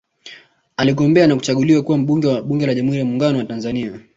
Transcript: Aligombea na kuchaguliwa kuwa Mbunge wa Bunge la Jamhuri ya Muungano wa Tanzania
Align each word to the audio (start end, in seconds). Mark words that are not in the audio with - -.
Aligombea 0.77 1.27
na 1.27 1.35
kuchaguliwa 1.35 1.81
kuwa 1.83 1.97
Mbunge 1.97 2.27
wa 2.27 2.41
Bunge 2.41 2.65
la 2.65 2.73
Jamhuri 2.75 2.99
ya 2.99 3.05
Muungano 3.05 3.37
wa 3.37 3.45
Tanzania 3.45 3.99